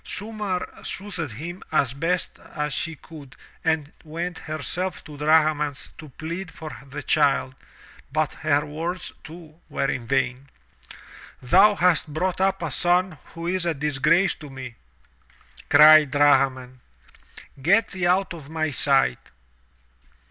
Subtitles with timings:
[0.03, 2.39] Sumarr soothed him as best
[2.71, 7.53] she could and went herself to Drahman to plead for the child,
[8.11, 10.49] but her words, too, were in vain.
[11.39, 14.73] "Thou hast brought up a son who is a disgrace to me,"
[15.69, 16.79] cried Drahman.
[17.61, 19.29] "Get thee out of my sight!"